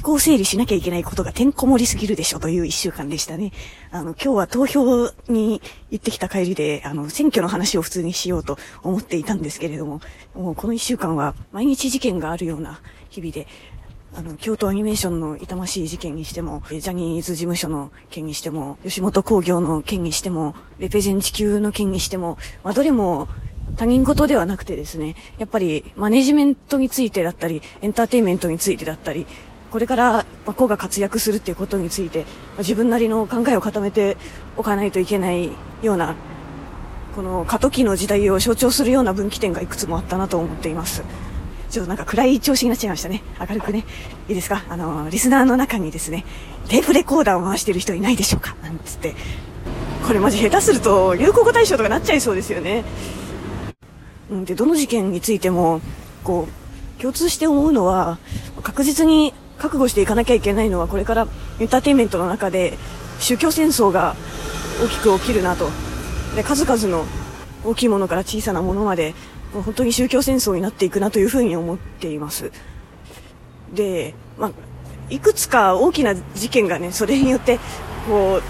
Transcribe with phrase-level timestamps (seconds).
[0.00, 3.52] 思考整理しなきゃいけないことがてんこ盛りすぎるでしょという一週間でしたね。
[3.90, 10.00] あの、今日は投票に行ってきた帰りで、あの、選挙の話を普通にしようと思っていたんですけれども、
[10.34, 13.46] もうこの一週間は毎日事件があるような日々で、
[14.14, 23.28] あの、京都アニメーションの痛ましい事件にしても、ジャニーズ事務所の件にしても、吉本興業の件にしても、レペゼン地球の件にしても、まあ、どれも
[23.76, 29.26] 他人事ではなくてですね、やっぱりマネジメントについてだったり、エンターテインメントについてだったり、
[29.70, 32.26] これから子が活躍するっていうことについて、
[32.58, 34.16] 自分なりの考えを固めて
[34.56, 35.50] おかないといけない
[35.82, 36.16] ような、
[37.14, 41.02] この過渡期の時代を象徴するような分岐点がいくつもあったなと思っています。
[41.70, 43.22] ちょっとなんか暗い調子になっちゃいましたね。
[43.38, 43.84] 明るくね。
[44.28, 44.64] いいですか？
[44.68, 46.24] あの、リスナーの中にですね、
[46.68, 48.56] テープレコーダーを回してる人いないでしょうか？
[48.62, 49.14] なんつって。
[50.04, 52.84] これマジ下手すると流行語大賞とかなっちゃいそうですよね。
[54.30, 55.80] うんで、どの事件についても、
[56.24, 56.48] こ
[56.98, 58.18] う、共通して思うのは、
[58.62, 61.28] 確実に覚悟していかなきゃいけないのは、これから
[61.60, 62.78] エンターテインメントの中で
[63.18, 64.16] 宗教戦争が
[64.82, 65.68] 大きく起きるなと。
[66.34, 67.04] で、数々の
[67.62, 69.14] 大きいものから小さなものまで、
[69.52, 72.50] もう本当に宗教戦争になっていくなというふうに思っています。
[73.74, 74.50] で、まあ、
[75.10, 77.58] いくつか大きな事件がね、それによって、
[78.08, 78.42] こう、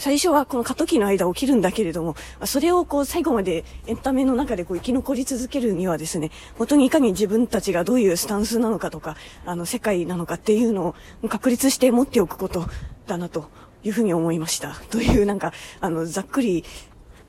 [0.00, 12.64] 最初はこの過渡期の間起きるんだけれども、それをこう最後までエンタメの中でこう生き残り続けるにはですね、本当にいかに自分たちがどういうスタンスなのかとか、あの世界なのかっていうのを確立して持っておくこと
[13.06, 13.50] だなと
[13.84, 14.70] いうふうに思いました。
[14.88, 16.64] というなんか、あの、ざっくり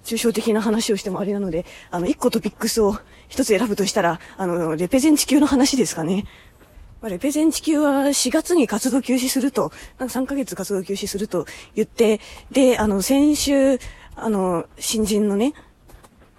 [0.05, 6.25] 抽象的な話をしてもあれなので、あの、一個トピックスを一つ選ぶとしたら、あの、レペゼン地球の話ですかね。
[7.01, 12.21] まあ、レペゼン地球は4月に活動休止すると、なんか3ヶ月活動休止すると言って、
[12.51, 13.79] で、あの、先週、
[14.15, 15.53] あの、新人のね、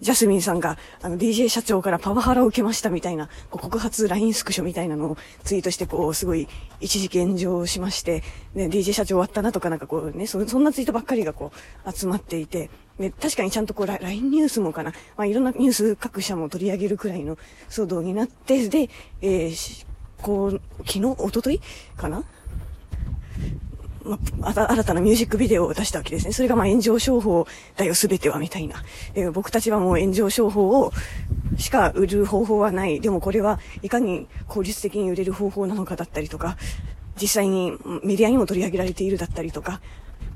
[0.03, 6.49] ジャスミンさんが、あの、DJ 社長からパワハラを受けましたみたいな、こう告発 LINE スクショみたいなのをツイートして、こう、すごい、
[6.81, 8.23] 一時炎上しまして、
[8.55, 11.53] ね、DJ 社長終わったなとかなんかこうね、そそんなツイートばっかりがこ
[11.87, 17.37] う、集まっていて、ね、確かにちゃんとこう、LINE ニュースもかな、まあ、いろんなニュース各社も取り上げるくらいの
[17.69, 18.91] 騒動になって、で、
[19.21, 19.87] えー、
[20.23, 21.61] こう、昨日、一昨日
[21.97, 22.25] かな？
[24.05, 26.33] まあ、新たなミュージックビデオを出したわけですね。
[26.33, 27.47] それがまあ炎上商法
[27.77, 28.83] だよ、すべては、みたいな。
[29.33, 30.93] 僕たちはもう炎上商法を
[31.57, 33.01] しか売る方法はない。
[33.01, 36.57] でもこれはいかに効率的に売れる方法なのかだったりとか、
[37.21, 39.81] 実際にメディアにも取り上げられているだったりとか、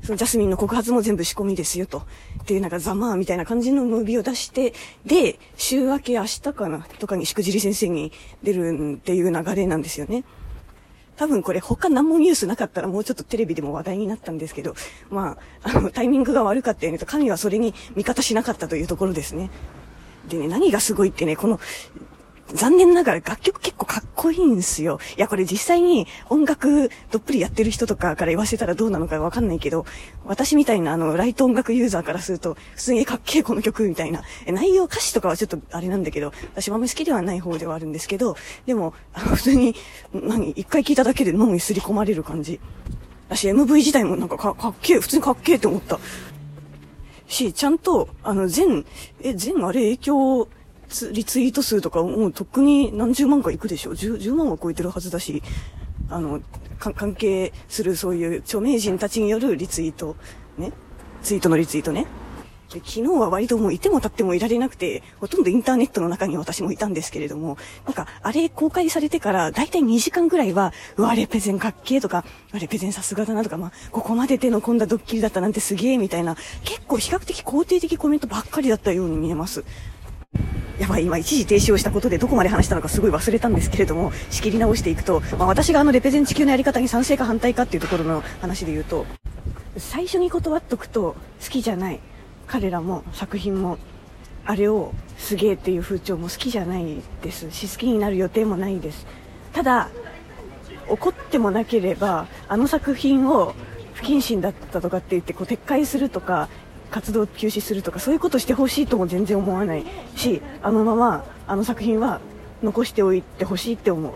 [0.07, 1.99] そのジャスミンの告発も全部仕込みですよと。
[2.43, 4.73] っていうなんかざまあみたいな感じのムービーを出して、
[5.05, 10.23] で、週明け明日かなとかにしくじり先生に出るっていう流れなんですよね。
[11.17, 14.77] 多分これ他何もニュースなかったらもうちょっとテレビでも話題になったんですけど、
[15.11, 19.51] まあ、あの、タイミングが悪かったよねと、神はそれに味方しなかったというところですね。
[20.29, 21.59] でね、何がすごいってね、この、
[22.55, 25.01] 残念ながら楽曲結構かっこいいんすよ。
[25.17, 29.85] いや、これ実際に音楽どっぷりやってる人とかから言わせたらどうなのかわかんないけど、
[30.25, 34.23] 私みたいなあの、ライト音楽ユーザーからすると、普通にかっけえこの曲みたいな。
[34.47, 39.75] え内容歌詞とかはちょっとあれなんだけど、私はあんまり好きではない方ではあるんですけど、でも、あの、普通に、
[40.13, 42.61] 何、一回聞いただけで脳にすり込まれる感じ。
[43.29, 45.99] 私 MV 自体もなんかかかっけえ、普通にかっけえって思った。
[47.29, 48.85] し、ちゃんと、あの、全、
[49.21, 50.49] え、全あれ影響
[51.13, 55.43] リツイート数とかもうとっくに何十万かいくでしょ 10, 10万は超えてるはずだし、
[56.09, 56.41] あの、
[56.79, 60.17] 関係するそういう著名人たちによるリツイート、
[60.59, 60.73] ね。
[61.23, 62.07] ツイートのリツイートね。
[62.73, 79.65] で昨日は割ともういても立ってもいられなくて、ほとんどインターネットの中に私もいたんですけれども、なんか、あれ公開されてから、だいたい2時間ぐらいは、うわ、レペゼンかっけーとか、レペゼンさすがだなとか、まあ、ここまで手の込んだドッキリだったなんてすげーみたいな、結構比較的肯定的コメントばっかりだったように見えます。
[80.79, 89.07] やばい、今一時停止をしたことでどこまで話したのかすごい忘れたんですけれども、仕切り直していくと、まあ、私があのレペゼン地球のやり方に賛成か反対かっていうところの話で言うと、
[89.79, 92.01] 最初に断っとくと好きじゃない。
[92.47, 93.79] 彼らも作品も、
[94.45, 99.07] あれをすげえっていう風潮も好きじゃないですし、好きになる予定もないです。
[99.53, 99.89] ただ、
[100.89, 103.55] 怒ってもなければ、あの作品を
[103.95, 106.49] 不謹慎だったとかって言ってこう撤回するとか
[106.91, 109.85] 活動休止するとかそういうことしてほしいとも全然思わない
[110.15, 112.21] しあのままあの作品は
[112.63, 114.13] 残しておいてほしいって思う。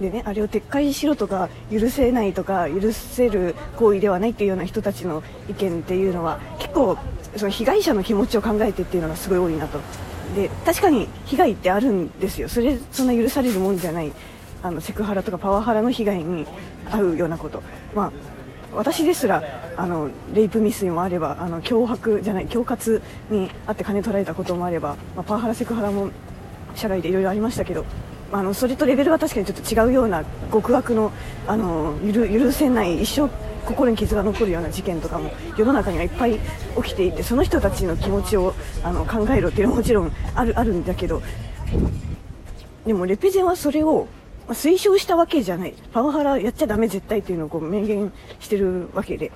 [0.00, 6.98] でねあれを撤回しろとか許せないとか許せる行為ではないっていうような人たちの意見っていうのは結構
[7.36, 9.80] その被害者の気持ちを考えてっていうのがすごい多いなと。
[10.34, 12.48] で確かに被害ってあるんですよ。
[12.48, 14.12] それそんな許されるもんじゃない。
[14.62, 16.46] あのセクハラとかパワハラの被害に
[16.86, 17.62] 遭うようなこと。
[17.94, 18.12] まあ
[18.74, 19.42] 私ですら
[19.76, 26.10] あのレイプ未遂もあればあの脅迫じゃない恐喝にあって金取られたこともあれば、まあ、パワハラセクハラも
[26.74, 27.84] 社外でいろいろありましたけど
[28.32, 31.12] あのそれとレベルは確かにちょっと違うような極悪の
[31.46, 33.30] あの許許せない一生
[33.66, 36.38] 心に傷が残るような事件とかも世の中にはいっぱい
[36.82, 41.22] 起きていてその人たちの気持ちをあの考えろっていうのはもちろんあるあるんだけど
[42.86, 44.06] でもレペゼンはそれを
[44.48, 45.74] 推奨したわけじゃない。
[45.92, 49.32] パワハラやっちゃダメ絶対っていうのをこう明言してるわけで。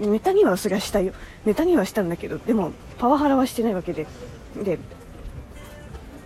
[0.00, 1.12] ネタにはそりゃしたよ。
[1.44, 4.06] ネタにはしたんだけどでもパワハラはしてないわけで。
[4.62, 4.78] で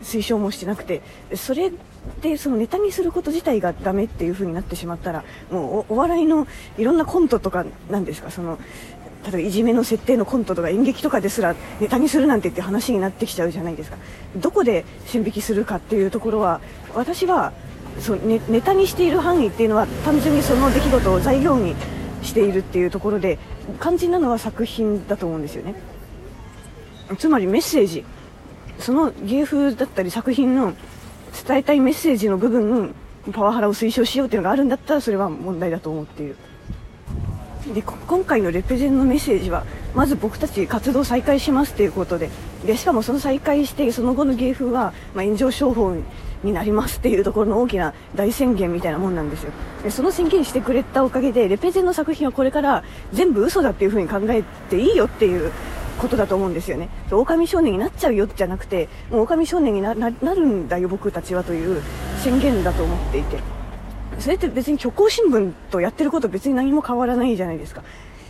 [0.03, 1.01] 推奨もしてなくて。
[1.35, 1.73] それ
[2.21, 6.47] でそのネタにすること自体がダメっていう風になってしまったらもうお笑いの
[6.79, 8.31] いろんなコントとかなんですか？
[8.31, 8.59] その
[9.25, 13.99] 例えばいじめの設定のコントとか演劇とかですらネタにするなんてって話になってきちゃうじゃないですか。
[14.37, 16.61] どこで線引きするかっていうところは
[16.95, 17.53] 私は
[18.01, 21.77] そうネネタにしている範囲っていうのは単純にその出来事を材料に
[22.23, 23.39] しているっていうところで
[23.81, 25.77] 肝心なのは作品だと思うんですよね。
[27.19, 28.05] つまりメッセージ。
[28.79, 30.73] その芸風だったり作品の
[31.47, 32.95] 伝えたいメッセージの部分
[33.33, 36.37] パワハラを推奨しようっていうのがあるんだったらそれは問題だと思っている。
[37.75, 39.65] で今回のレペゼンのメッセージは
[39.95, 42.29] まず僕たち活動再開しますということで
[42.67, 45.95] でしかもその再開してその後の芸風は、まあ、炎上商法
[46.43, 49.53] になりますっていうところの大きな大宣言みたいなもんなんですよ。
[49.85, 52.83] でその宣言してくれたおかげでレペゼンの作品はこれから
[53.13, 55.53] 全部嘘だっていう風に考えていいよっていう
[55.99, 56.89] ことだと思うんですよね。
[57.11, 61.83] 狼少年になっちゃうよじゃなくてもう狼少年になるんだよ僕たちはという
[62.19, 63.39] 宣言だと思っていて。
[64.19, 67.83] それって別に虚構新聞とやってること別に何も変わらないじゃないですか。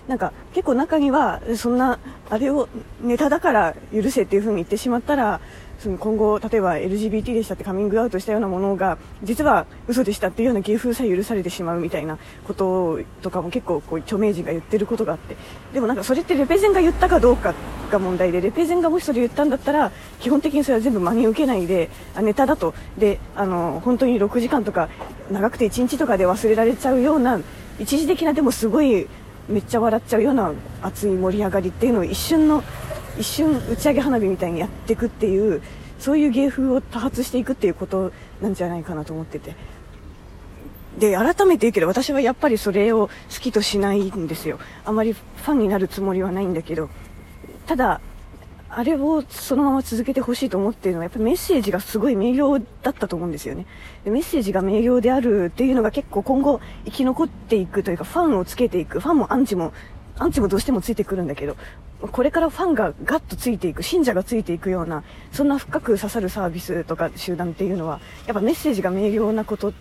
[0.08, 2.68] なんか結構中にはそんなあれを
[3.00, 5.40] ネタだから許せっていう風に言ってしまったら
[5.82, 15.36] その今後例えば LGBT でしたってカミングアウトしたようなものが実は嘘でしたっていうような芸風さえ許されてしまうみたいなこととかも結構こう著名人が言ってることがあって。
[15.74, 17.54] でもなんかそれってレペゼンが言ったかどうか
[17.90, 19.90] が問題でレペゼンがもしそれ言ったんだったら
[20.20, 22.74] 基本的にそれは全部真に受けないであネタだと。
[22.96, 24.88] であの本当に6時間とか
[25.32, 27.40] 長くて1日とかで忘れられちゃうような
[27.80, 29.08] 一時的なでもすごい
[29.52, 32.64] めっちゃ笑っちゃうような熱い盛り上がりっていうのを一瞬の
[33.18, 35.62] 一瞬打ち上げ花火みたいにやっていくっていう
[35.98, 39.54] そういう芸風を多発していくっていうことなんじゃないかなと思ってて。
[40.98, 44.58] で改めて言うけど私はやっぱりそれを好きとしないんですよ。
[44.84, 46.90] あまりファンになるつもりはないんだけど
[47.66, 48.02] ただ
[48.74, 53.66] あれをそのまま続けてほしいと思っているのはやっぱりメッセージがすごい明瞭だったと思うんですよね。
[54.06, 59.74] メッセージが明瞭であるっていうのが結構今後生き残っていくというかファンをつけていくファンもアンチも
[60.18, 61.56] アンチもどうしてもついてくるんだけど
[62.00, 69.74] これからファンがガッとついていく信者がついていくようなそんな深く刺さるサービスとか集団っていうのはやっぱメッセージが明瞭なこと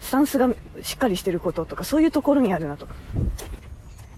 [0.00, 0.48] スタンスが
[0.82, 2.86] しっかりしてることとかそういうところにあるなと。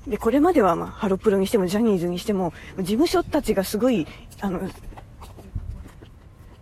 [0.09, 4.07] で、これまでは、まあ、ハロプロにしても、ジャニーズにしても、事務所たちがすごい、
[4.41, 4.69] あの、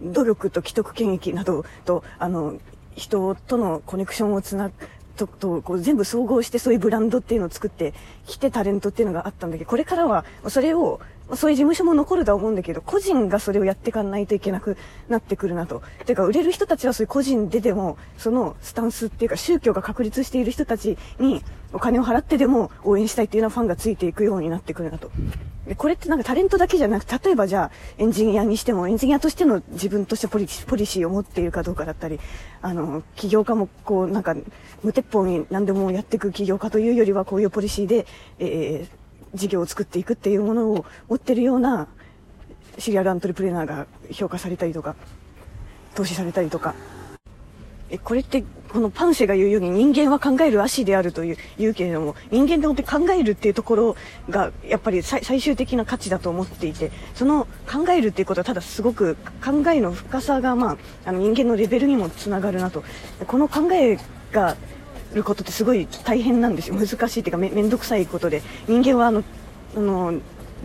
[0.02, 2.56] 努力と既得権益などと、あの、
[2.96, 4.75] 人とのコネクションをつなぐ
[5.16, 7.94] と、と、こう全部総合してそういうブランドっていうのを作って
[8.26, 11.00] きてタレントっていうのがあったんだけど、これからはそれを、
[11.34, 14.76] そういう事務所も残ると思うんだけど、個人がそれをやっていかないといけなく
[15.08, 15.82] なってくるなと。
[16.05, 21.43] てか、売れる人たちはそういう個人ででも、そのスタンスっていうか、宗教が確立している人たちに
[21.73, 25.11] お金を払ってでも応援したいっていうようなファンがついていくようになってくるなと。
[25.67, 32.20] で、これってなんかタレントだけじゃなく、例えばじゃあ、エンジニアにしても、エンジニアとしての自分としてポリポリシーを持っているかどうかだったり、
[32.62, 34.37] あの、起業家もこう、なんか、
[34.84, 38.06] 無鉄砲に何でもやっていく起業家というよりは、こういうポリシーで、
[38.38, 39.05] えー、
[39.37, 41.88] 事業を作っていくっていうものを持ってるような
[42.78, 44.97] シリアルアントレプレーナーが評価されたりとか、
[45.95, 46.75] 投資されたりとか。
[47.88, 53.97] え、これって、このパンセが言うように人間は考える足であるという言うけれども、人間で本当に考えるっていうところ
[54.28, 60.76] が、やっぱり最終的な価値だと思っていて、その考えるっていうことはただすごく考えの深さが、まあ、
[61.07, 62.83] あの人間のレベルにもつながるなと。
[63.26, 63.99] この考え
[64.33, 64.57] が、
[65.16, 66.76] ることってすごい大変なんですよ。
[66.76, 68.42] 難しいっていうかめ面倒くさいことで。
[68.68, 69.25] 人間はあの
[69.76, 70.14] あの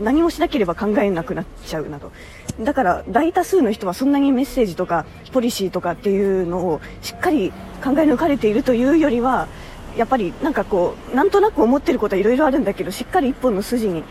[0.01, 2.11] 何もしなければ考えなくなっちゃうなと。
[2.59, 7.51] だから大多数の人はそんなにメッセージとかポリシーとかっていうのをしっかり
[7.83, 9.47] 考え抜かれているというよりは
[9.97, 14.03] やっぱりなんかこうなんとなく思ってることはいろいろあるんだけどしっかり一本の筋に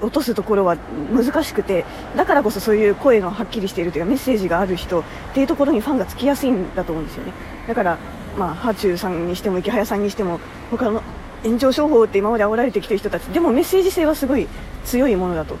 [0.00, 0.76] 落とすところは
[1.12, 1.84] 難しくて
[2.16, 7.32] だからこそそういう声のはっきりしているというかメッセージがある人っていうところにファンがつきやすいんだと思うんですよね。
[7.68, 7.98] だから
[8.36, 11.02] まあ、ハーチューさんにしても池早さんにしても他の
[11.42, 14.48] 炎上商法って今まで煽られてきてる人たちでもメッセージ性はすごい
[14.84, 15.56] 強いものだと。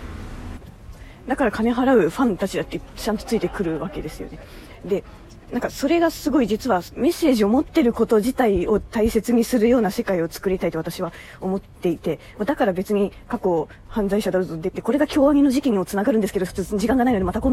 [1.26, 4.38] だから金払うファンたちだってちゃんとついてくるわけですよね。
[4.84, 5.04] で
[5.52, 17.52] なんかそれがすごい実はメッセージを持ってること自体を大切にするような世界を作りたいと私は思っていて、だから別に過去犯罪者だと出て、これが京アニの時期にも繋がるんですけど、普通時間がないのでまた今